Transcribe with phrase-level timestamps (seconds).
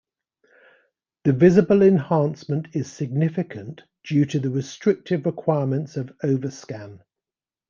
[1.25, 7.03] The visible enhancement is significant due to the restrictive requirements of overscan.